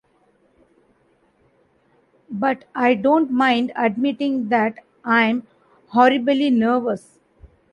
[2.31, 5.45] But I don’t mind admitting that I’m
[5.89, 7.19] horribly nervous.